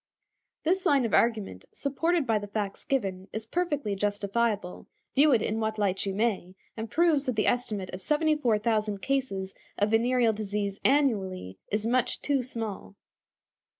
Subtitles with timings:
[0.63, 5.59] This line of argument, supported by the facts given, is perfectly justifiable, view it in
[5.59, 10.79] what light you may, and proves that the estimate of 74,000 cases of venereal disease
[10.83, 12.95] annually is much too small.